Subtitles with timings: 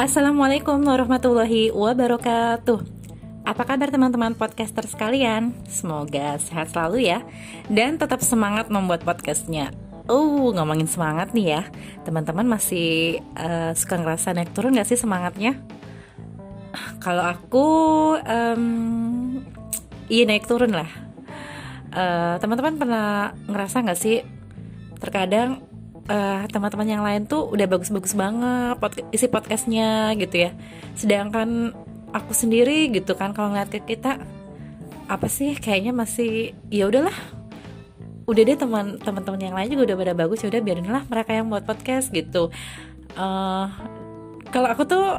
[0.00, 2.80] Assalamualaikum warahmatullahi wabarakatuh.
[3.44, 5.52] Apa kabar teman-teman podcaster sekalian?
[5.68, 7.20] Semoga sehat selalu ya
[7.68, 9.68] dan tetap semangat membuat podcastnya.
[10.08, 11.62] Oh, ngomongin semangat nih ya.
[12.08, 15.60] Teman-teman masih uh, suka ngerasa naik turun gak sih semangatnya?
[17.04, 17.68] Kalau aku,
[18.24, 18.64] um,
[20.08, 20.88] iya naik turun lah.
[21.92, 24.24] Uh, teman-teman pernah ngerasa gak sih
[24.96, 25.60] terkadang
[26.10, 30.50] uh, teman-teman yang lain tuh udah bagus-bagus banget pod isi podcastnya gitu ya.
[30.98, 31.72] Sedangkan
[32.10, 34.18] aku sendiri gitu kan kalau ngeliat ke kita
[35.06, 37.14] apa sih kayaknya masih ya udahlah.
[38.26, 41.30] Udah deh teman teman-teman yang lain juga udah pada bagus ya udah biarin lah mereka
[41.34, 42.50] yang buat podcast gitu.
[43.14, 43.66] Uh,
[44.50, 45.18] kalau aku tuh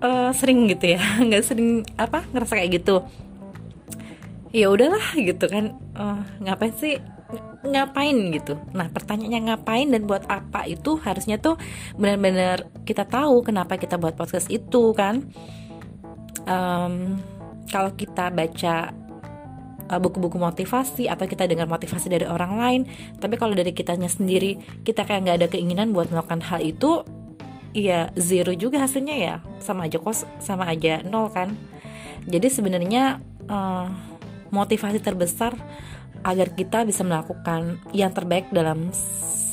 [0.00, 3.04] uh, sering gitu ya nggak sering apa ngerasa kayak gitu.
[4.50, 6.98] Ya udahlah gitu kan uh, ngapain sih
[7.60, 8.56] ngapain gitu.
[8.72, 11.60] Nah pertanyaannya ngapain dan buat apa itu harusnya tuh
[12.00, 15.24] benar-benar kita tahu kenapa kita buat podcast itu kan.
[16.48, 17.20] Um,
[17.68, 18.90] kalau kita baca
[19.90, 22.80] uh, buku-buku motivasi atau kita dengar motivasi dari orang lain
[23.18, 27.04] tapi kalau dari kitanya sendiri kita kayak nggak ada keinginan buat melakukan hal itu
[27.70, 29.34] ya zero juga hasilnya ya.
[29.62, 31.54] Sama aja kos sama aja nol kan.
[32.26, 33.88] Jadi sebenarnya uh,
[34.50, 35.54] motivasi terbesar
[36.20, 38.92] agar kita bisa melakukan yang terbaik dalam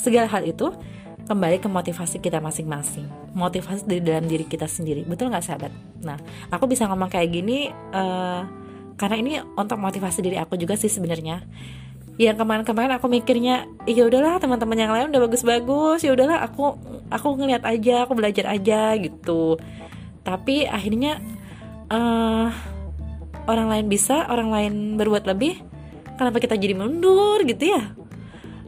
[0.03, 0.73] segala hal itu
[1.27, 3.07] kembali ke motivasi kita masing-masing.
[3.35, 5.03] Motivasi dari dalam diri kita sendiri.
[5.03, 5.71] Betul nggak sahabat?
[6.03, 6.17] Nah
[6.51, 8.47] aku bisa ngomong kayak gini uh,
[8.95, 11.43] karena ini untuk motivasi diri aku juga sih sebenarnya.
[12.17, 16.01] Yang kemarin-kemarin aku mikirnya ya udahlah teman-teman yang lain udah bagus-bagus.
[16.01, 16.79] Ya udahlah aku
[17.11, 19.59] aku ngeliat aja aku belajar aja gitu.
[20.23, 21.21] Tapi akhirnya
[21.91, 22.49] uh,
[23.47, 25.63] orang lain bisa orang lain berbuat lebih
[26.19, 27.95] kenapa kita jadi mundur gitu ya?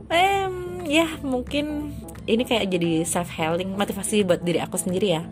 [0.09, 1.93] Em ya mungkin
[2.29, 5.23] ini kayak jadi self healing motivasi buat diri aku sendiri ya.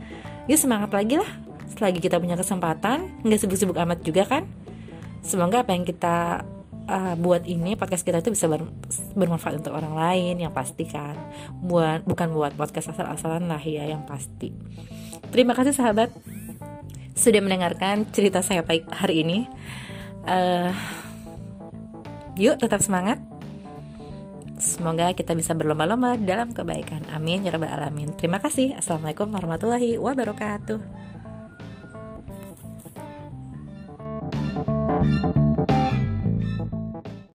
[0.52, 1.30] Yuk semangat lagi lah.
[1.78, 4.44] Selagi kita punya kesempatan nggak sibuk-sibuk amat juga kan?
[5.22, 6.41] Semoga apa yang kita
[6.90, 8.66] uh, buat ini podcast kita itu bisa ber,
[9.14, 11.14] bermanfaat untuk orang lain yang pasti kan?
[11.62, 14.50] Buat bukan buat podcast asal-asalan lah ya yang pasti.
[15.29, 16.09] Terima kasih sahabat
[17.17, 19.50] sudah mendengarkan cerita saya baik hari ini.
[20.23, 20.69] Uh,
[22.38, 23.17] yuk tetap semangat.
[24.57, 27.05] Semoga kita bisa berlomba-lomba dalam kebaikan.
[27.13, 28.13] Amin ya rabbal alamin.
[28.17, 28.78] Terima kasih.
[28.78, 30.97] Assalamualaikum warahmatullahi wabarakatuh.